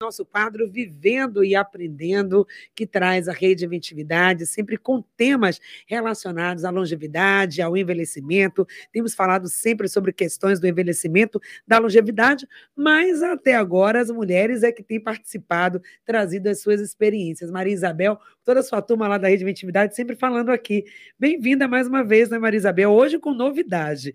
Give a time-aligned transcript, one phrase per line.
[0.00, 6.70] nosso quadro Vivendo e Aprendendo, que traz a rede Inventividade, sempre com temas relacionados à
[6.70, 8.64] longevidade, ao envelhecimento.
[8.92, 14.70] Temos falado sempre sobre questões do envelhecimento, da longevidade, mas até agora as mulheres é
[14.70, 17.50] que têm participado, trazido as suas experiências.
[17.50, 20.84] Maria Isabel, toda a sua turma lá da rede Inventividade, sempre falando aqui.
[21.18, 22.92] Bem-vinda mais uma vez, né, Maria Isabel?
[22.92, 24.14] Hoje com novidade.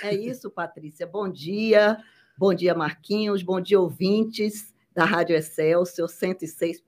[0.00, 1.08] É isso, Patrícia.
[1.08, 1.98] Bom dia.
[2.38, 3.42] Bom dia, Marquinhos.
[3.42, 6.82] Bom dia, ouvintes da Rádio Excelsior 106.1.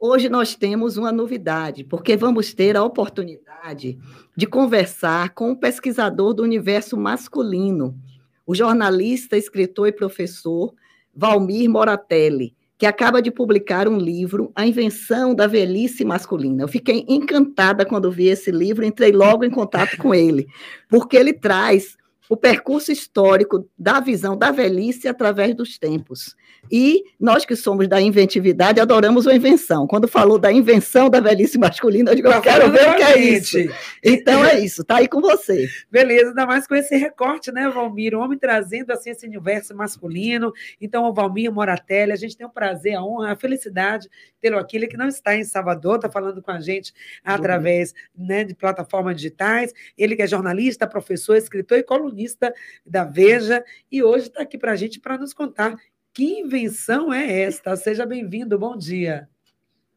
[0.00, 3.98] Hoje nós temos uma novidade, porque vamos ter a oportunidade
[4.36, 7.98] de conversar com um pesquisador do universo masculino,
[8.46, 10.74] o jornalista, escritor e professor
[11.14, 16.62] Valmir Moratelli, que acaba de publicar um livro, A Invenção da Velhice Masculina.
[16.62, 20.46] Eu fiquei encantada quando vi esse livro, entrei logo em contato com ele,
[20.88, 21.96] porque ele traz
[22.28, 26.34] o percurso histórico da visão da velhice através dos tempos.
[26.70, 29.86] E nós que somos da inventividade adoramos a invenção.
[29.86, 33.18] Quando falou da invenção da velhice masculina, eu digo, eu quero ver o que é
[33.18, 33.58] isso.
[34.02, 35.68] Então é isso, está aí com você.
[35.90, 38.14] Beleza, ainda mais com esse recorte, né, Valmir?
[38.14, 40.52] O homem trazendo assim esse universo masculino.
[40.80, 44.58] Então, o Valmir Moratelli, a gente tem o prazer, a honra, a felicidade de tê-lo
[44.58, 44.76] aqui.
[44.76, 49.16] Ele que não está em Salvador, está falando com a gente através né, de plataformas
[49.16, 49.72] digitais.
[49.98, 52.54] Ele que é jornalista, professor, escritor e colunista colunista
[52.86, 55.76] da Veja, e hoje está aqui para a gente para nos contar
[56.12, 57.74] que invenção é esta.
[57.74, 59.28] Seja bem-vindo, bom dia.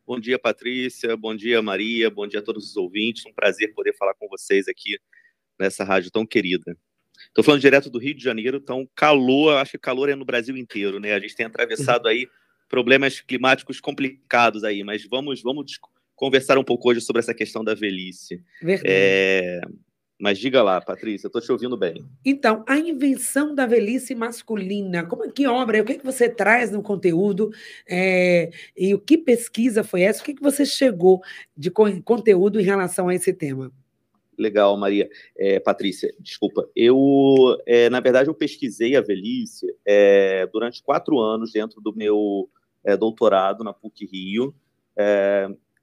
[0.05, 3.25] Bom dia, Patrícia, bom dia, Maria, bom dia a todos os ouvintes.
[3.25, 4.97] Um prazer poder falar com vocês aqui
[5.59, 6.75] nessa rádio tão querida.
[7.27, 10.57] Estou falando direto do Rio de Janeiro, então calor, acho que calor é no Brasil
[10.57, 11.13] inteiro, né?
[11.13, 12.27] A gente tem atravessado aí
[12.69, 15.79] problemas climáticos complicados aí, mas vamos, vamos
[16.15, 18.41] conversar um pouco hoje sobre essa questão da velhice.
[18.61, 18.87] Verdade.
[18.89, 19.61] É,
[20.19, 22.03] mas diga lá, Patrícia, estou te ouvindo bem.
[22.25, 25.81] Então, a invenção da velhice masculina, como é que obra?
[25.81, 27.51] O que, é que você traz no conteúdo?
[27.87, 30.21] É, e o que pesquisa foi essa?
[30.21, 31.21] O que, é que você chegou
[31.55, 33.71] de conteúdo em relação a esse tema?
[34.35, 35.09] Legal, Maria.
[35.37, 36.67] É, Patrícia, desculpa.
[36.75, 36.97] Eu,
[37.65, 42.49] é, na verdade, eu pesquisei a velhice é, durante quatro anos dentro do meu
[42.83, 44.55] é, doutorado na PUC Rio.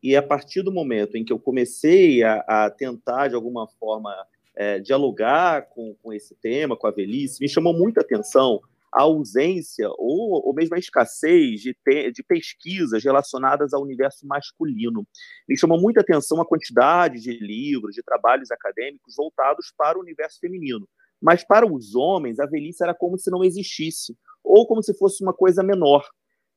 [0.04, 4.15] E a partir do momento em que eu comecei a, a tentar, de alguma forma,
[4.54, 8.60] é, dialogar com, com esse tema, com a velhice, me chamou muita atenção
[8.92, 15.06] a ausência ou, ou mesmo a escassez de, te, de pesquisas relacionadas ao universo masculino.
[15.48, 20.38] Me chamou muita atenção a quantidade de livros, de trabalhos acadêmicos voltados para o universo
[20.38, 20.86] feminino.
[21.19, 25.25] Mas para os homens, a velhice era como se não existisse, ou como se fosse
[25.25, 26.06] uma coisa menor.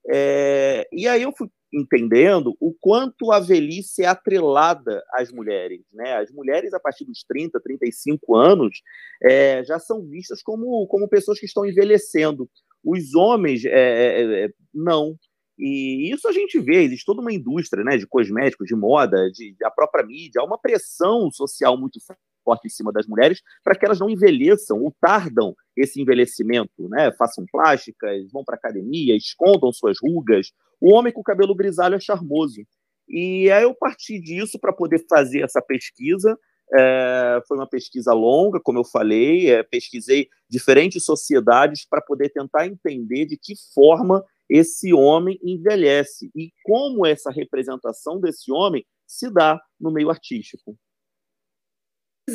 [0.09, 5.81] É, e aí eu fui entendendo o quanto a velhice é atrelada às mulheres.
[5.93, 6.15] Né?
[6.15, 8.81] As mulheres, a partir dos 30, 35 anos,
[9.21, 12.49] é, já são vistas como, como pessoas que estão envelhecendo.
[12.83, 15.17] Os homens, é, é, é não.
[15.57, 19.55] E isso a gente vê, existe toda uma indústria né, de cosméticos, de moda, de,
[19.63, 21.99] a própria mídia, há uma pressão social muito
[22.45, 27.11] forte em cima das mulheres para que elas não envelheçam ou tardam esse envelhecimento, né?
[27.17, 30.51] Façam plásticas, vão para academia, escondam suas rugas.
[30.81, 32.61] O homem com o cabelo grisalho é charmoso.
[33.07, 36.37] E aí eu parti disso para poder fazer essa pesquisa.
[36.73, 42.67] É, foi uma pesquisa longa, como eu falei, é, pesquisei diferentes sociedades para poder tentar
[42.67, 49.57] entender de que forma esse homem envelhece e como essa representação desse homem se dá
[49.79, 50.77] no meio artístico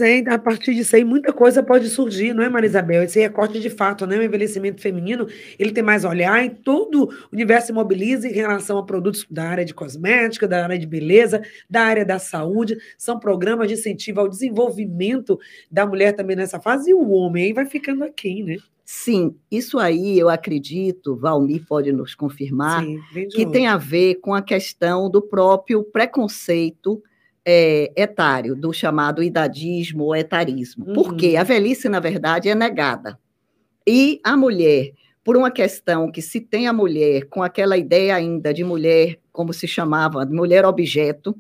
[0.01, 3.03] é, a partir disso aí, muita coisa pode surgir, não é, Marisabel?
[3.03, 4.17] Esse recorte de fato, né?
[4.17, 5.27] O envelhecimento feminino,
[5.59, 9.45] ele tem mais olhar e todo o universo se mobiliza em relação a produtos da
[9.45, 12.79] área de cosmética, da área de beleza, da área da saúde.
[12.97, 15.39] São programas de incentivo ao desenvolvimento
[15.71, 18.57] da mulher também nessa fase e o homem aí vai ficando aqui, né?
[18.85, 24.35] Sim, isso aí eu acredito, Valmir pode nos confirmar, Sim, que tem a ver com
[24.35, 27.03] a questão do próprio preconceito
[27.45, 30.87] é, etário, do chamado idadismo ou etarismo.
[30.87, 30.95] Uhum.
[30.95, 33.19] Porque a velhice, na verdade, é negada.
[33.87, 34.93] E a mulher,
[35.25, 39.53] por uma questão que se tem a mulher com aquela ideia ainda de mulher, como
[39.53, 41.37] se chamava, de mulher objeto,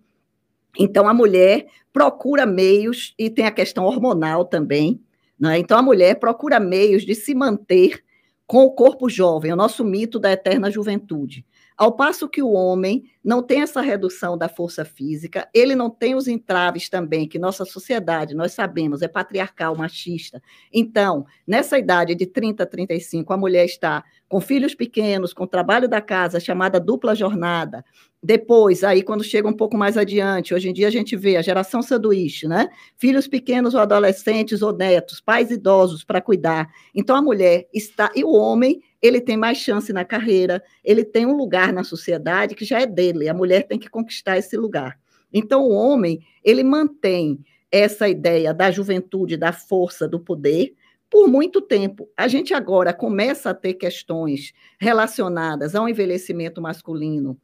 [0.78, 5.00] então a mulher procura meios, e tem a questão hormonal também,
[5.38, 5.58] né?
[5.58, 8.02] então a mulher procura meios de se manter
[8.46, 11.44] com o corpo jovem, o nosso mito da eterna juventude.
[11.82, 16.14] Ao passo que o homem não tem essa redução da força física, ele não tem
[16.14, 20.40] os entraves também que nossa sociedade, nós sabemos, é patriarcal, machista.
[20.72, 25.88] Então, nessa idade de 30 a 35, a mulher está com filhos pequenos, com trabalho
[25.88, 27.84] da casa, chamada dupla jornada.
[28.22, 31.42] Depois, aí quando chega um pouco mais adiante, hoje em dia a gente vê a
[31.42, 32.68] geração sanduíche, né?
[32.96, 36.68] Filhos pequenos ou adolescentes ou netos, pais idosos para cuidar.
[36.94, 41.26] Então a mulher está e o homem ele tem mais chance na carreira, ele tem
[41.26, 44.98] um lugar na sociedade que já é dele, a mulher tem que conquistar esse lugar.
[45.32, 50.74] Então, o homem, ele mantém essa ideia da juventude, da força, do poder,
[51.10, 52.08] por muito tempo.
[52.16, 57.36] A gente agora começa a ter questões relacionadas ao envelhecimento masculino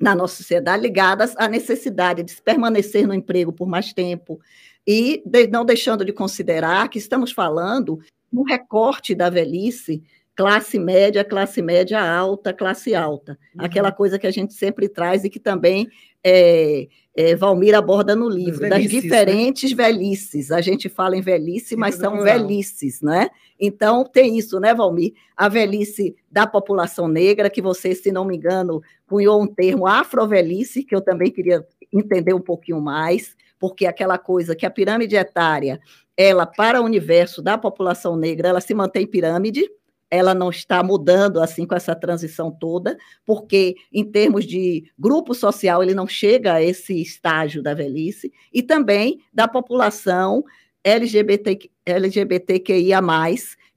[0.00, 4.40] na nossa sociedade ligadas à necessidade de permanecer no emprego por mais tempo
[4.86, 8.00] e de, não deixando de considerar que estamos falando
[8.32, 10.02] no recorte da velhice
[10.40, 13.38] classe média, classe média alta, classe alta.
[13.54, 13.62] Uhum.
[13.62, 15.86] Aquela coisa que a gente sempre traz e que também
[16.24, 19.02] é, é, Valmir aborda no livro, das, velhices, das né?
[19.02, 19.76] diferentes né?
[19.76, 20.50] velhices.
[20.50, 22.24] A gente fala em velhice, mas são rural.
[22.24, 23.28] velhices, né?
[23.60, 25.12] Então, tem isso, né, Valmir?
[25.36, 30.84] A velhice da população negra, que você, se não me engano, cunhou um termo afrovelhice,
[30.84, 31.62] que eu também queria
[31.92, 35.78] entender um pouquinho mais, porque aquela coisa que a pirâmide etária,
[36.16, 39.68] ela, para o universo da população negra, ela se mantém pirâmide,
[40.10, 45.82] ela não está mudando assim com essa transição toda, porque em termos de grupo social
[45.82, 50.44] ele não chega a esse estágio da velhice e também da população
[50.82, 53.00] LGBT, LGBTQIA+,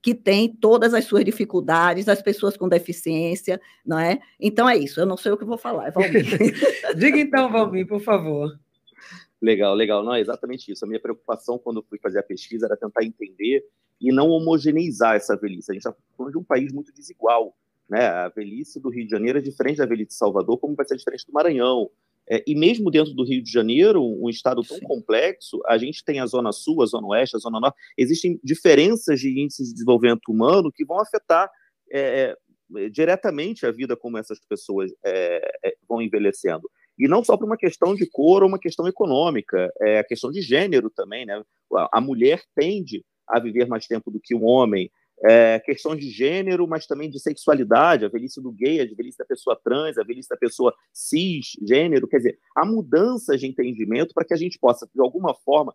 [0.01, 4.19] que tem todas as suas dificuldades, as pessoas com deficiência, não é?
[4.39, 6.25] Então é isso, eu não sei o que vou falar, Valmir.
[6.97, 8.57] Diga então, Valmir, por favor.
[9.41, 10.03] Legal, legal.
[10.05, 10.85] Não, é exatamente isso.
[10.85, 13.61] A minha preocupação quando fui fazer a pesquisa era tentar entender
[13.99, 15.71] e não homogeneizar essa velhice.
[15.71, 17.55] A gente está falando de um país muito desigual.
[17.89, 18.05] Né?
[18.05, 20.97] A velhice do Rio de Janeiro é diferente da velhice de Salvador, como vai ser
[20.97, 21.89] diferente do Maranhão.
[22.29, 24.85] É, e mesmo dentro do Rio de Janeiro, um estado tão Sim.
[24.85, 27.77] complexo, a gente tem a Zona Sul, a Zona Oeste, a Zona Norte.
[27.97, 31.49] Existem diferenças de índices de desenvolvimento humano que vão afetar
[31.91, 32.35] é,
[32.77, 36.69] é diretamente a vida como essas pessoas é, é, vão envelhecendo.
[36.97, 40.31] E não só por uma questão de cor ou uma questão econômica, é a questão
[40.31, 41.25] de gênero também.
[41.25, 41.43] Né?
[41.91, 44.91] A mulher tende a viver mais tempo do que o homem.
[45.25, 49.25] É, questões de gênero, mas também de sexualidade, a velhice do gay, a velhice da
[49.25, 54.25] pessoa trans, a velhice da pessoa cis, gênero, quer dizer, há mudanças de entendimento para
[54.25, 55.73] que a gente possa, de alguma forma,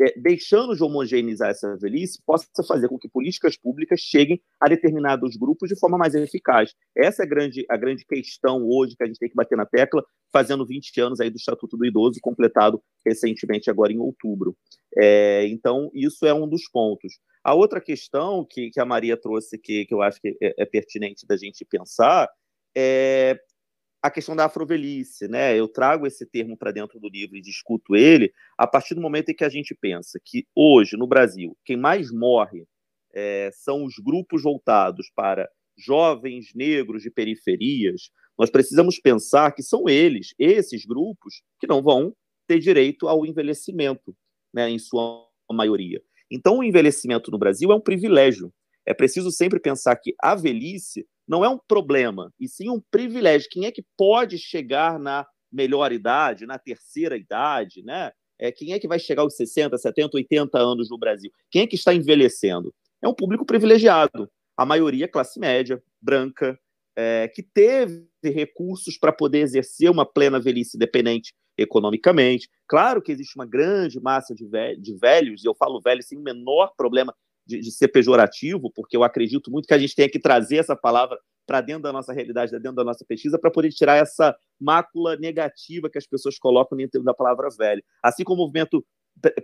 [0.00, 5.36] é, deixando de homogeneizar essa velhice, possa fazer com que políticas públicas cheguem a determinados
[5.36, 6.74] grupos de forma mais eficaz.
[6.96, 9.66] Essa é a grande, a grande questão hoje que a gente tem que bater na
[9.66, 14.56] tecla, fazendo 20 anos aí do Estatuto do Idoso, completado recentemente agora em outubro.
[14.96, 17.18] É, então, isso é um dos pontos.
[17.42, 20.64] A outra questão que, que a Maria trouxe, que, que eu acho que é, é
[20.66, 22.28] pertinente da gente pensar,
[22.76, 23.38] é
[24.02, 25.58] a questão da afrovelhice, né?
[25.58, 29.30] Eu trago esse termo para dentro do livro e discuto ele a partir do momento
[29.30, 32.64] em que a gente pensa que hoje no Brasil quem mais morre
[33.12, 38.10] é, são os grupos voltados para jovens negros de periferias.
[38.38, 42.14] Nós precisamos pensar que são eles, esses grupos, que não vão
[42.46, 44.16] ter direito ao envelhecimento,
[44.54, 44.70] né?
[44.70, 46.00] Em sua maioria.
[46.30, 48.52] Então, o envelhecimento no Brasil é um privilégio.
[48.86, 53.50] É preciso sempre pensar que a velhice não é um problema, e sim um privilégio.
[53.50, 58.12] Quem é que pode chegar na melhor idade, na terceira idade, né?
[58.38, 61.30] É, quem é que vai chegar aos 60, 70, 80 anos no Brasil?
[61.50, 62.72] Quem é que está envelhecendo?
[63.02, 64.30] É um público privilegiado.
[64.56, 66.58] A maioria é classe média, branca,
[66.96, 72.48] é, que teve recursos para poder exercer uma plena velhice independente economicamente.
[72.66, 74.46] Claro que existe uma grande massa de,
[74.96, 77.14] velhos, e eu falo velhos sem o menor problema
[77.48, 80.76] de, de, ser pejorativo, porque eu acredito muito que a gente tem que trazer essa
[80.76, 85.16] palavra para dentro da nossa realidade, dentro da nossa pesquisa, para poder tirar essa mácula
[85.16, 87.82] negativa que as pessoas colocam dentro da palavra velho.
[88.02, 88.84] Assim como o movimento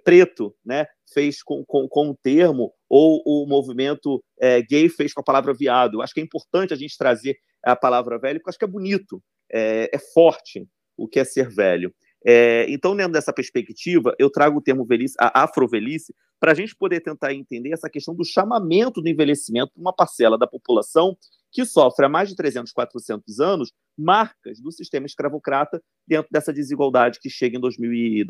[0.04, 5.20] preto né, fez com, com, com o termo, ou o movimento é, gay fez com
[5.20, 5.94] a palavra viado.
[5.94, 8.64] Eu acho que é importante a gente trazer a palavra velho, porque eu acho que
[8.64, 11.92] é bonito, é, é forte o que é ser velho.
[12.24, 16.74] É, então, dentro dessa perspectiva, eu trago o termo velhice, a afrovelhice, para a gente
[16.74, 21.16] poder tentar entender essa questão do chamamento do envelhecimento para uma parcela da população
[21.52, 27.20] que sofre há mais de 300, 400 anos marcas do sistema escravocrata dentro dessa desigualdade
[27.20, 28.26] que chega em 2020,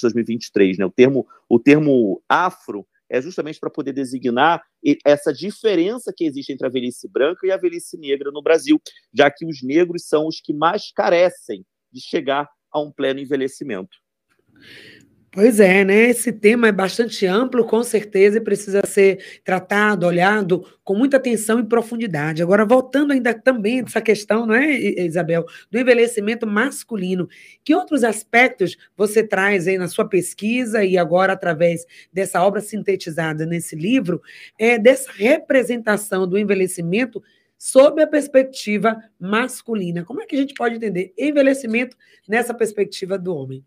[0.00, 0.78] 2023.
[0.78, 0.86] Né?
[0.86, 4.62] O, termo, o termo afro é justamente para poder designar
[5.04, 8.80] essa diferença que existe entre a velhice branca e a velhice negra no Brasil,
[9.12, 13.98] já que os negros são os que mais carecem de chegar a um pleno envelhecimento.
[15.30, 16.08] Pois é, né?
[16.08, 21.60] Esse tema é bastante amplo, com certeza, e precisa ser tratado, olhado com muita atenção
[21.60, 22.42] e profundidade.
[22.42, 27.28] Agora, voltando ainda também essa questão, não é, Isabel, do envelhecimento masculino,
[27.62, 33.44] que outros aspectos você traz aí na sua pesquisa e agora através dessa obra sintetizada
[33.44, 34.22] nesse livro,
[34.58, 37.22] é dessa representação do envelhecimento
[37.58, 40.04] sob a perspectiva masculina.
[40.04, 41.96] Como é que a gente pode entender envelhecimento
[42.28, 43.64] nessa perspectiva do homem?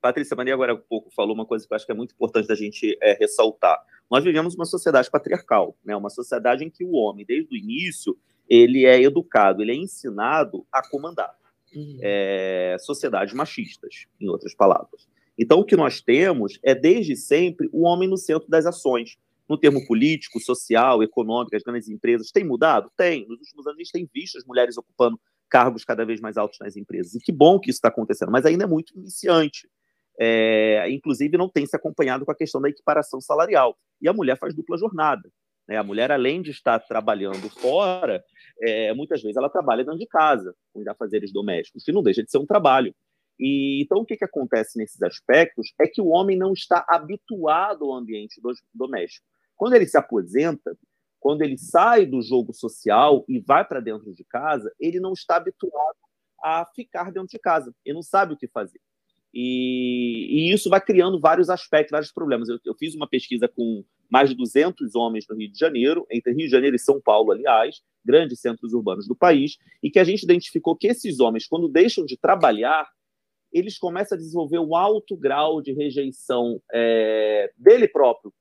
[0.00, 2.48] Patrícia Maria agora há pouco falou uma coisa que eu acho que é muito importante
[2.48, 3.82] da gente é, ressaltar.
[4.10, 5.96] Nós vivemos uma sociedade patriarcal, né?
[5.96, 8.16] uma sociedade em que o homem, desde o início,
[8.48, 11.34] ele é educado, ele é ensinado a comandar.
[11.74, 11.98] Uhum.
[12.00, 15.08] É, sociedades machistas, em outras palavras.
[15.38, 19.18] Então, o que nós temos é, desde sempre, o homem no centro das ações.
[19.48, 22.90] No termo político, social, econômico, as grandes empresas, tem mudado?
[22.96, 23.26] Tem.
[23.28, 26.58] Nos últimos anos, a gente tem visto as mulheres ocupando cargos cada vez mais altos
[26.60, 27.14] nas empresas.
[27.14, 29.68] E que bom que isso está acontecendo, mas ainda é muito iniciante.
[30.18, 33.76] É, inclusive, não tem se acompanhado com a questão da equiparação salarial.
[34.00, 35.30] E a mulher faz dupla jornada.
[35.68, 35.76] Né?
[35.76, 38.22] A mulher, além de estar trabalhando fora,
[38.62, 42.22] é, muitas vezes ela trabalha dentro de casa, com os afazeres domésticos, que não deixa
[42.22, 42.94] de ser um trabalho.
[43.38, 47.84] E, então, o que, que acontece nesses aspectos é que o homem não está habituado
[47.84, 49.26] ao ambiente do, doméstico.
[49.56, 50.76] Quando ele se aposenta,
[51.18, 55.36] quando ele sai do jogo social e vai para dentro de casa, ele não está
[55.36, 55.96] habituado
[56.42, 57.74] a ficar dentro de casa.
[57.84, 58.80] Ele não sabe o que fazer.
[59.38, 62.48] E, e isso vai criando vários aspectos, vários problemas.
[62.48, 66.32] Eu, eu, fiz uma pesquisa com mais de 200 homens no Rio de Janeiro, entre
[66.32, 70.04] Rio de Janeiro e São Paulo, aliás, grandes centros urbanos do país, e que a
[70.04, 72.88] gente identificou que esses homens, quando deixam de trabalhar,
[73.52, 78.32] eles começam a desenvolver um alto grau de rejeição é, dele próprio,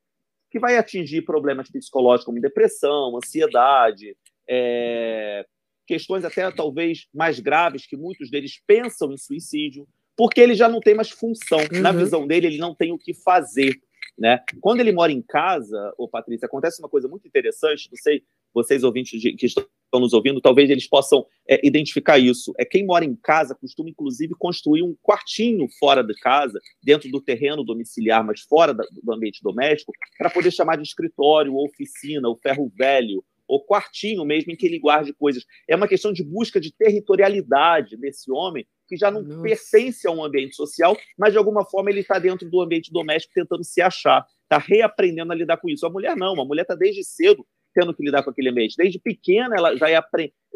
[0.56, 4.16] que vai atingir problemas psicológicos como depressão, ansiedade,
[4.48, 5.46] é,
[5.86, 9.86] questões até talvez mais graves, que muitos deles pensam em suicídio
[10.16, 11.60] porque ele já não tem mais função.
[11.60, 11.82] Uhum.
[11.82, 13.76] Na visão dele, ele não tem o que fazer.
[14.18, 14.40] Né?
[14.62, 18.24] Quando ele mora em casa, ô Patrícia, acontece uma coisa muito interessante, não sei,
[18.56, 22.54] vocês ouvintes de, que estão nos ouvindo, talvez eles possam é, identificar isso.
[22.58, 27.22] É quem mora em casa costuma, inclusive, construir um quartinho fora de casa, dentro do
[27.22, 32.28] terreno domiciliar, mas fora da, do ambiente doméstico, para poder chamar de escritório, ou oficina,
[32.28, 35.44] ou ferro velho, ou quartinho mesmo em que ele guarde coisas.
[35.68, 39.42] É uma questão de busca de territorialidade desse homem que já não Nossa.
[39.42, 43.34] pertence a um ambiente social, mas de alguma forma ele está dentro do ambiente doméstico
[43.34, 45.86] tentando se achar, está reaprendendo a lidar com isso.
[45.86, 48.76] A mulher não, a mulher está desde cedo tendo que lidar com aquele ambiente.
[48.78, 50.02] Desde pequena ela já, é,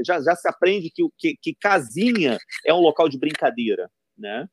[0.05, 4.47] já, já se aprende que, que, que casinha é um local de brincadeira, né?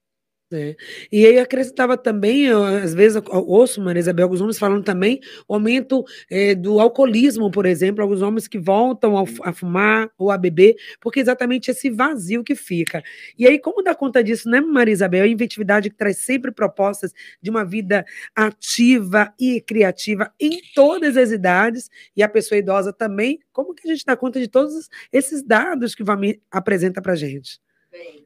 [0.52, 0.76] É.
[1.10, 5.54] E aí acrescentava também, às vezes, eu ouço, Maria Isabel, alguns homens falando também o
[5.54, 10.76] aumento é, do alcoolismo, por exemplo, alguns homens que voltam a fumar ou a beber,
[11.00, 13.02] porque exatamente esse vazio que fica.
[13.36, 15.24] E aí, como dar conta disso, né, Maria Isabel?
[15.24, 17.12] A inventividade que traz sempre propostas
[17.42, 23.40] de uma vida ativa e criativa em todas as idades, e a pessoa idosa também.
[23.52, 27.16] Como que a gente dá conta de todos esses dados que o Vami apresenta para
[27.16, 27.58] gente?
[27.90, 28.24] Bem,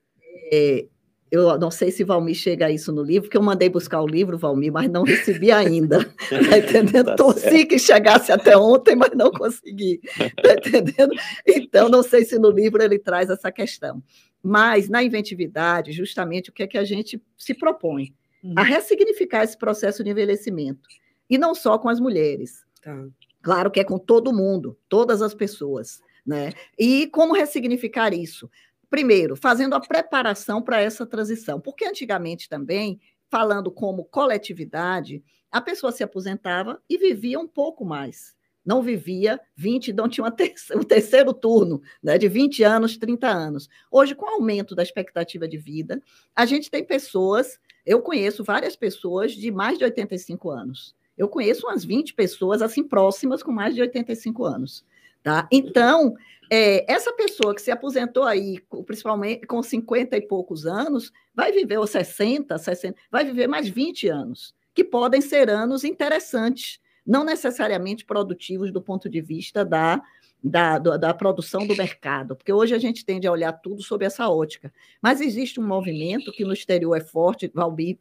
[0.52, 0.86] é
[1.30, 4.06] eu não sei se Valmir chega a isso no livro, porque eu mandei buscar o
[4.06, 6.00] livro, Valmir, mas não recebi ainda.
[6.50, 7.06] Tá entendendo?
[7.06, 10.00] Tá Torci que chegasse até ontem, mas não consegui.
[10.42, 11.12] Tá entendendo?
[11.46, 14.02] Então, não sei se no livro ele traz essa questão.
[14.42, 18.14] Mas, na inventividade, justamente o que é que a gente se propõe?
[18.42, 18.54] Uhum.
[18.56, 20.88] A ressignificar esse processo de envelhecimento.
[21.28, 22.64] E não só com as mulheres.
[22.82, 23.06] Tá.
[23.42, 26.00] Claro que é com todo mundo, todas as pessoas.
[26.26, 26.52] Né?
[26.78, 28.50] E como ressignificar isso?
[28.90, 35.92] Primeiro, fazendo a preparação para essa transição, porque antigamente também, falando como coletividade, a pessoa
[35.92, 38.34] se aposentava e vivia um pouco mais.
[38.64, 43.68] Não vivia 20, não tinha ter um terceiro turno, né, de 20 anos, 30 anos.
[43.90, 46.02] Hoje, com o aumento da expectativa de vida,
[46.34, 50.94] a gente tem pessoas, eu conheço várias pessoas de mais de 85 anos.
[51.16, 54.84] Eu conheço umas 20 pessoas assim próximas com mais de 85 anos.
[55.22, 55.46] Tá?
[55.52, 56.14] Então,
[56.50, 61.78] é, essa pessoa que se aposentou aí, principalmente com 50 e poucos anos, vai viver,
[61.78, 68.04] ou 60, 60, vai viver mais 20 anos, que podem ser anos interessantes, não necessariamente
[68.04, 70.02] produtivos do ponto de vista da,
[70.42, 74.28] da, da, produção do mercado, porque hoje a gente tende a olhar tudo sob essa
[74.28, 74.72] ótica.
[75.00, 78.00] Mas existe um movimento que no exterior é forte, Valbi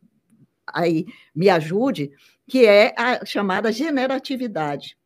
[0.73, 2.11] aí me ajude,
[2.47, 4.97] que é a chamada generatividade,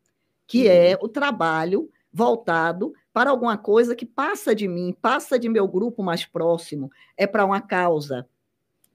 [0.48, 1.06] que é uhum.
[1.06, 6.26] o trabalho voltado para alguma coisa que passa de mim, passa de meu grupo mais
[6.26, 8.28] próximo, é para uma causa,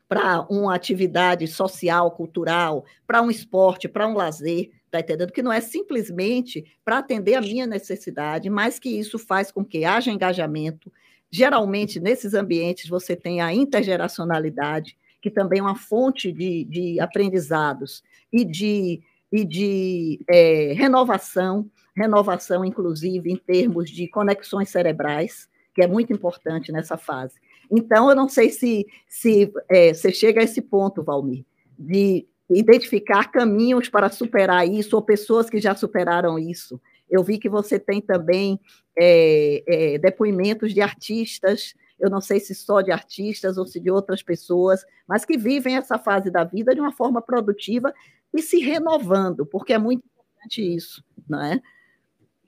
[0.09, 5.33] para uma atividade social, cultural, para um esporte, para um lazer, tá entendendo?
[5.33, 9.85] Que não é simplesmente para atender a minha necessidade, mas que isso faz com que
[9.85, 10.91] haja engajamento.
[11.31, 18.03] Geralmente, nesses ambientes, você tem a intergeracionalidade, que também é uma fonte de, de aprendizados
[18.33, 25.87] e de, e de é, renovação renovação, inclusive, em termos de conexões cerebrais, que é
[25.87, 27.35] muito importante nessa fase.
[27.71, 31.45] Então, eu não sei se, se é, você chega a esse ponto, Valmir,
[31.79, 36.81] de identificar caminhos para superar isso, ou pessoas que já superaram isso.
[37.11, 38.59] Eu vi que você tem também
[38.99, 43.91] é, é, depoimentos de artistas, eu não sei se só de artistas ou se de
[43.91, 47.93] outras pessoas, mas que vivem essa fase da vida de uma forma produtiva
[48.33, 51.61] e se renovando, porque é muito importante isso, não é?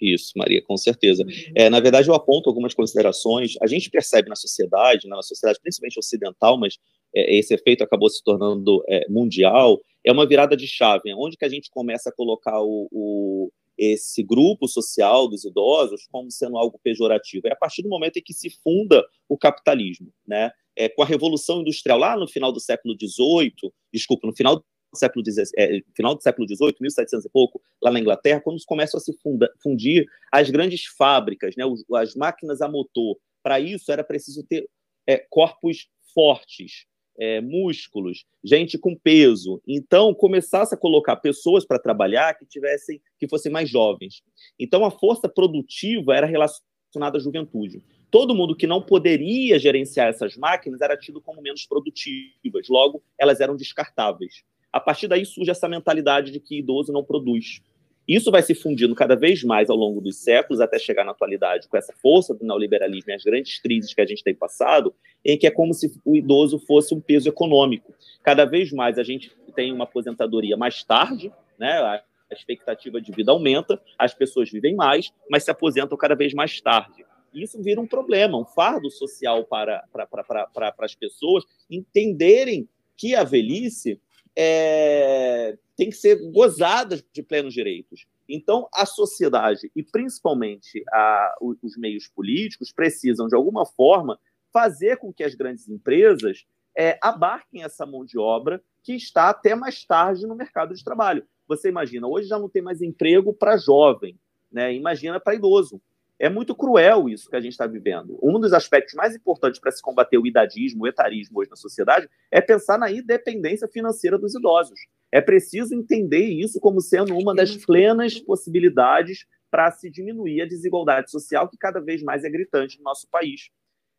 [0.00, 1.24] Isso, Maria, com certeza.
[1.54, 3.54] É, na verdade, eu aponto algumas considerações.
[3.60, 6.78] A gente percebe na sociedade, na sociedade principalmente ocidental, mas
[7.14, 11.44] é, esse efeito acabou se tornando é, mundial, é uma virada de chave, onde que
[11.44, 16.80] a gente começa a colocar o, o, esse grupo social dos idosos como sendo algo
[16.82, 17.48] pejorativo.
[17.48, 20.50] É a partir do momento em que se funda o capitalismo, né?
[20.76, 24.64] É, com a Revolução Industrial lá no final do século XVIII, desculpa, no final
[24.96, 25.24] século
[25.56, 29.16] é, final do século XVIII, 1700 e pouco, lá na Inglaterra, quando começam a se
[29.22, 31.64] funda, fundir as grandes fábricas, né,
[31.96, 33.16] as máquinas a motor.
[33.42, 34.68] Para isso era preciso ter
[35.06, 36.86] é, corpos fortes,
[37.18, 39.60] é, músculos, gente com peso.
[39.66, 44.22] Então começasse a colocar pessoas para trabalhar que tivessem, que fossem mais jovens.
[44.58, 47.82] Então a força produtiva era relacionada à juventude.
[48.10, 53.40] Todo mundo que não poderia gerenciar essas máquinas era tido como menos produtivas, logo elas
[53.40, 54.42] eram descartáveis.
[54.72, 57.60] A partir daí surge essa mentalidade de que idoso não produz.
[58.06, 61.68] Isso vai se fundindo cada vez mais ao longo dos séculos, até chegar na atualidade,
[61.68, 65.38] com essa força do neoliberalismo e as grandes crises que a gente tem passado, em
[65.38, 67.94] que é como se o idoso fosse um peso econômico.
[68.22, 71.78] Cada vez mais a gente tem uma aposentadoria mais tarde, né?
[71.78, 76.60] a expectativa de vida aumenta, as pessoas vivem mais, mas se aposentam cada vez mais
[76.60, 77.04] tarde.
[77.32, 82.68] Isso vira um problema, um fardo social para, para, para, para, para as pessoas entenderem
[82.96, 84.00] que a velhice
[84.36, 88.06] é, tem que ser gozadas de plenos direitos.
[88.28, 94.18] Então, a sociedade e principalmente a, os meios políticos precisam, de alguma forma,
[94.52, 96.46] fazer com que as grandes empresas
[96.76, 101.26] é, abarquem essa mão de obra que está até mais tarde no mercado de trabalho.
[101.46, 104.18] Você imagina, hoje já não tem mais emprego para jovem,
[104.50, 104.72] né?
[104.72, 105.80] imagina para idoso.
[106.22, 108.18] É muito cruel isso que a gente está vivendo.
[108.22, 112.10] Um dos aspectos mais importantes para se combater o idadismo, o etarismo hoje na sociedade,
[112.30, 114.78] é pensar na independência financeira dos idosos.
[115.10, 121.10] É preciso entender isso como sendo uma das plenas possibilidades para se diminuir a desigualdade
[121.10, 123.48] social que cada vez mais é gritante no nosso país.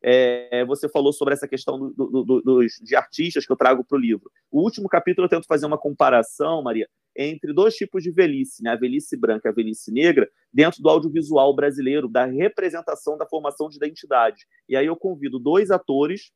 [0.04, 3.84] É, você falou sobre essa questão do, do, do, dos, de artistas que eu trago
[3.84, 4.32] para o livro.
[4.52, 8.72] O último capítulo eu tento fazer uma comparação, Maria, entre dois tipos de velhice, né?
[8.72, 13.70] a velhice branca e a velhice negra, dentro do audiovisual brasileiro, da representação da formação
[13.70, 14.46] de identidade.
[14.68, 16.32] E aí eu convido dois atores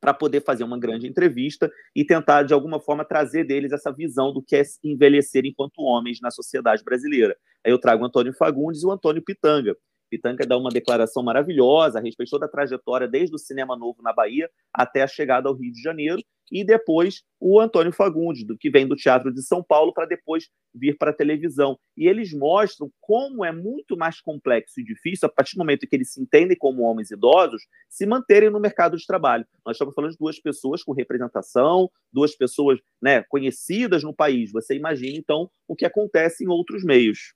[0.00, 4.32] para poder fazer uma grande entrevista e tentar, de alguma forma, trazer deles essa visão
[4.32, 7.36] do que é envelhecer enquanto homens na sociedade brasileira.
[7.64, 9.76] Aí eu trago o Antônio Fagundes e o Antônio Pitanga.
[10.10, 14.50] Pitanga dá uma declaração maravilhosa a respeito da trajetória desde o cinema novo na Bahia
[14.72, 18.96] até a chegada ao Rio de Janeiro, e depois o Antônio Fagundes, que vem do
[18.96, 21.78] Teatro de São Paulo para depois vir para a televisão.
[21.96, 25.94] E eles mostram como é muito mais complexo e difícil, a partir do momento que
[25.94, 29.46] eles se entendem como homens idosos, se manterem no mercado de trabalho.
[29.64, 34.50] Nós estamos falando de duas pessoas com representação, duas pessoas né, conhecidas no país.
[34.50, 37.32] Você imagina, então, o que acontece em outros meios.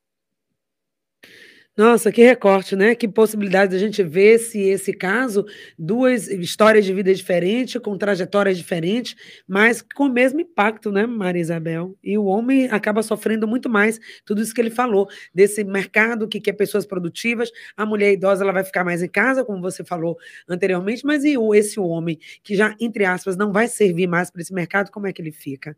[1.76, 2.94] Nossa, que recorte, né?
[2.94, 5.44] Que possibilidade da gente ver se esse caso,
[5.76, 9.16] duas histórias de vida diferentes, com trajetórias diferentes,
[9.48, 11.96] mas com o mesmo impacto, né, Maria Isabel?
[12.02, 16.40] E o homem acaba sofrendo muito mais tudo isso que ele falou, desse mercado que
[16.40, 20.16] quer pessoas produtivas, a mulher idosa ela vai ficar mais em casa, como você falou
[20.48, 24.54] anteriormente, mas e esse homem que já, entre aspas, não vai servir mais para esse
[24.54, 25.76] mercado, como é que ele fica?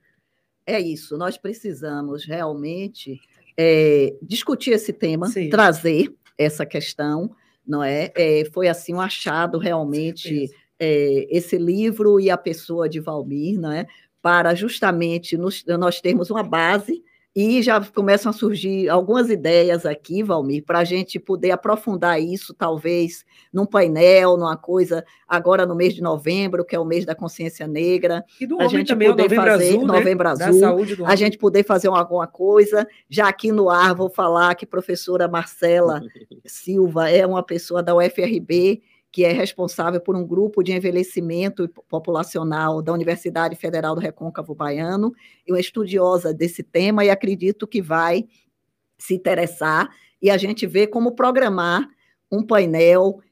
[0.67, 3.21] É isso, nós precisamos realmente
[3.57, 5.49] é, discutir esse tema, Sim.
[5.49, 7.31] trazer essa questão,
[7.67, 8.13] não é?
[8.15, 8.45] é?
[8.53, 13.87] foi assim um achado realmente é, esse livro e a pessoa de Valmir, não é?
[14.21, 17.03] Para justamente nos, nós termos uma base
[17.37, 22.55] e já começam a surgir algumas ideias aqui, Valmir, para a gente poder aprofundar isso,
[22.55, 27.15] talvez num painel, numa coisa, agora no mês de novembro, que é o mês da
[27.15, 28.25] consciência negra.
[28.41, 30.45] E do a gente também, poder novembro fazer azul, novembro né?
[30.47, 32.89] azul, a gente poder fazer alguma coisa.
[33.07, 36.01] Já aqui no ar, vou falar que professora Marcela
[36.47, 38.81] Silva é uma pessoa da UFRB
[39.17, 45.11] que é responsável por um grupo de envelhecimento populacional da Universidade Federal do Recôncavo Baiano,
[45.47, 48.27] e uma estudiosa desse tema, e acredito que vai
[48.99, 49.89] se interessar,
[50.21, 51.89] e a gente vê como programar
[52.31, 53.23] um painel,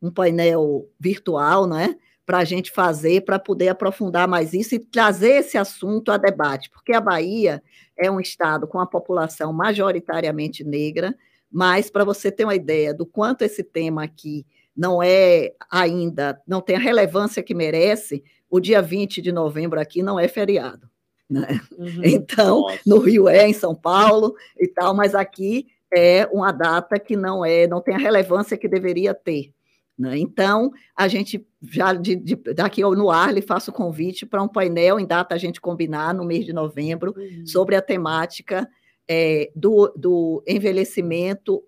[0.00, 1.96] um painel virtual, né?
[2.24, 6.70] Para a gente fazer, para poder aprofundar mais isso e trazer esse assunto a debate,
[6.70, 7.60] porque a Bahia
[7.96, 11.12] é um estado com a população majoritariamente negra,
[11.50, 16.60] mas para você ter uma ideia do quanto esse tema aqui não é ainda, não
[16.60, 20.88] tem a relevância que merece, o dia 20 de novembro aqui não é feriado.
[21.28, 21.60] Né?
[21.78, 22.00] Uhum.
[22.04, 22.80] Então, Nossa.
[22.84, 27.44] no Rio é, em São Paulo e tal, mas aqui é uma data que não
[27.44, 29.52] é, não tem a relevância que deveria ter.
[29.98, 30.18] Né?
[30.18, 34.48] Então, a gente já de, de, daqui no ar lhe faço o convite para um
[34.48, 37.46] painel em data a gente combinar no mês de novembro uhum.
[37.46, 38.68] sobre a temática
[39.08, 41.62] é, do, do envelhecimento,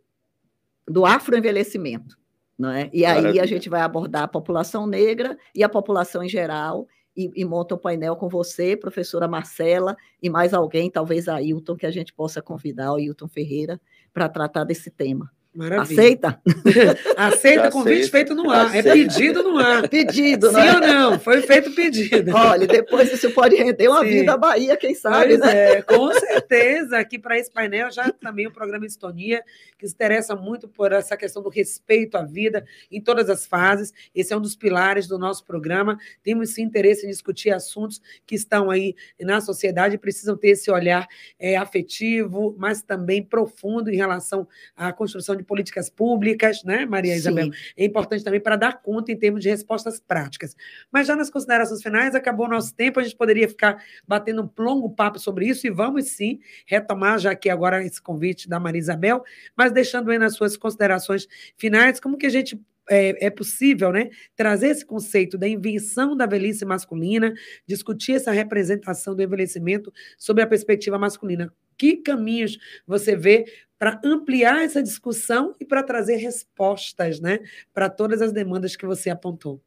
[0.86, 2.18] do afroenvelhecimento.
[2.62, 2.88] É?
[2.92, 3.42] E aí Maravilha.
[3.42, 6.86] a gente vai abordar a população negra e a população em geral,
[7.16, 11.76] e, e monta um painel com você, professora Marcela, e mais alguém, talvez a Ailton,
[11.76, 13.80] que a gente possa convidar, o Ailton Ferreira,
[14.12, 15.30] para tratar desse tema.
[15.54, 16.00] Maravilha.
[16.00, 16.40] Aceita?
[17.16, 18.74] Aceita convite feito no ar.
[18.74, 18.88] É Aceita.
[18.88, 19.88] É pedido no ar.
[19.88, 20.74] Pedido, Sim é?
[20.74, 21.20] ou não?
[21.20, 22.34] Foi feito pedido.
[22.34, 24.08] Olha, depois isso pode render uma Sim.
[24.08, 25.72] vida à Bahia, quem sabe, pois né?
[25.74, 26.98] É, com certeza.
[26.98, 29.44] Aqui para esse painel já também o programa Estonia,
[29.78, 33.92] que se interessa muito por essa questão do respeito à vida em todas as fases.
[34.12, 35.96] Esse é um dos pilares do nosso programa.
[36.24, 40.68] Temos esse interesse em discutir assuntos que estão aí na sociedade e precisam ter esse
[40.68, 41.06] olhar
[41.38, 47.46] é, afetivo, mas também profundo em relação à construção de políticas públicas, né, Maria Isabel?
[47.46, 47.52] Sim.
[47.76, 50.56] É importante também para dar conta em termos de respostas práticas.
[50.90, 54.62] Mas já nas considerações finais, acabou o nosso tempo, a gente poderia ficar batendo um
[54.62, 58.80] longo papo sobre isso e vamos sim retomar, já que agora esse convite da Maria
[58.80, 59.22] Isabel,
[59.56, 61.26] mas deixando aí nas suas considerações
[61.56, 66.26] finais, como que a gente é, é, possível né, trazer esse conceito da invenção da
[66.26, 67.32] velhice masculina,
[67.66, 71.52] discutir essa representação do envelhecimento sob a perspectiva masculina.
[71.76, 73.44] Que caminhos você vê
[73.78, 77.40] para ampliar essa discussão e para trazer respostas né,
[77.72, 79.60] para todas as demandas que você apontou?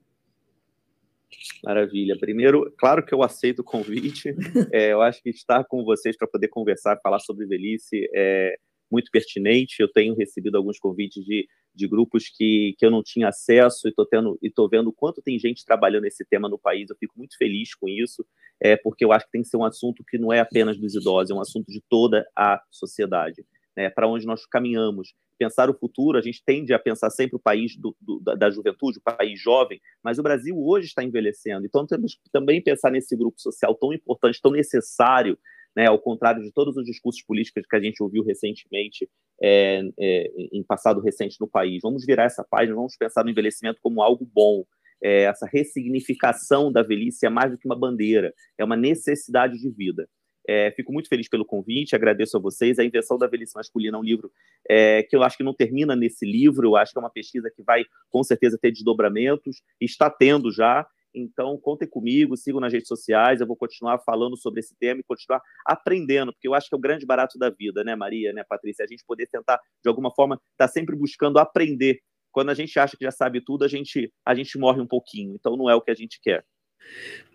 [1.63, 2.17] Maravilha.
[2.17, 4.34] Primeiro, claro que eu aceito o convite.
[4.74, 8.58] É, eu acho que estar com vocês para poder conversar, falar sobre velhice é
[8.91, 9.82] muito pertinente.
[9.82, 13.89] Eu tenho recebido alguns convites de, de grupos que, que eu não tinha acesso e
[13.89, 16.89] estou tendo e tô vendo quanto tem gente trabalhando esse tema no país.
[16.89, 18.26] Eu fico muito feliz com isso,
[18.62, 20.96] é, porque eu acho que tem que ser um assunto que não é apenas dos
[20.96, 23.46] idosos, é um assunto de toda a sociedade
[23.78, 25.13] né, para onde nós caminhamos.
[25.38, 28.98] Pensar o futuro, a gente tende a pensar sempre o país do, do, da juventude,
[28.98, 31.63] o país jovem, mas o Brasil hoje está envelhecendo.
[31.63, 35.38] Então, temos que também pensar nesse grupo social tão importante, tão necessário,
[35.76, 39.08] né, ao contrário de todos os discursos políticos que a gente ouviu recentemente,
[39.39, 41.82] é, é, em passado recente no país.
[41.84, 44.65] Vamos virar essa página, vamos pensar no envelhecimento como algo bom.
[45.02, 49.70] É, essa ressignificação da velhice é mais do que uma bandeira, é uma necessidade de
[49.70, 50.08] vida.
[50.48, 52.80] É, fico muito feliz pelo convite, agradeço a vocês.
[52.80, 54.32] A Invenção da Velhice Masculina é um livro
[54.70, 57.52] é, que eu acho que não termina nesse livro, eu acho que é uma pesquisa
[57.54, 60.88] que vai, com certeza, ter desdobramentos, está tendo já.
[61.14, 65.04] Então, contem comigo, sigam nas redes sociais, eu vou continuar falando sobre esse tema e
[65.04, 68.44] continuar aprendendo, porque eu acho que é o grande barato da vida, né, Maria, né,
[68.48, 68.86] Patrícia?
[68.86, 72.00] A gente poder tentar, de alguma forma, estar tá sempre buscando aprender.
[72.38, 75.34] Quando a gente acha que já sabe tudo, a gente, a gente morre um pouquinho,
[75.34, 76.45] então não é o que a gente quer.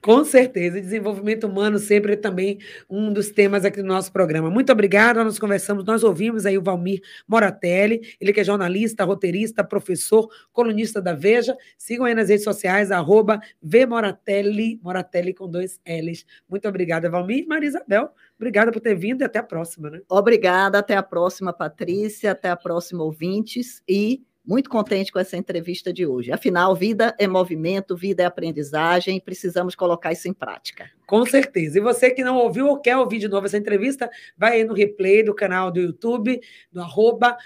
[0.01, 4.49] Com certeza, desenvolvimento humano sempre é também um dos temas aqui do nosso programa.
[4.49, 9.65] Muito obrigada, nós conversamos, nós ouvimos aí o Valmir Moratelli, ele que é jornalista, roteirista,
[9.65, 11.57] professor, colunista da Veja.
[11.77, 16.25] Sigam aí nas redes sociais, arroba Vmoratelli, Moratelli com dois L's.
[16.49, 17.45] Muito obrigada, Valmir.
[17.49, 19.91] Maria Isabel, obrigada por ter vindo e até a próxima.
[19.91, 20.01] Né?
[20.09, 25.93] Obrigada, até a próxima, Patrícia, até a próxima, ouvintes, e muito contente com essa entrevista
[25.93, 26.33] de hoje.
[26.33, 30.91] Afinal, vida é movimento, vida é aprendizagem, precisamos colocar isso em prática.
[31.07, 31.79] Com certeza.
[31.79, 34.75] E você que não ouviu ou quer ouvir de novo essa entrevista, vai aí no
[34.75, 36.41] replay do canal do YouTube,
[36.73, 37.37] do arroba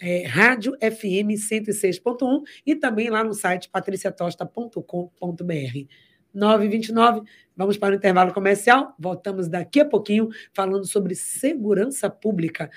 [0.00, 5.86] é, Rádio FM 106.1 e também lá no site patriciatosta.com.br.
[6.34, 7.22] 9h29,
[7.54, 8.94] vamos para o intervalo comercial.
[8.98, 12.70] Voltamos daqui a pouquinho falando sobre segurança pública